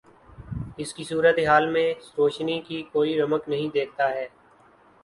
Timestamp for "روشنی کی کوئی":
2.17-3.17